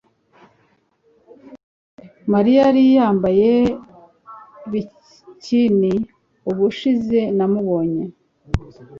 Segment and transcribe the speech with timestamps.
[2.33, 3.51] Mariya yari yambaye
[4.71, 5.93] bikini
[6.49, 8.05] ubushize namubonye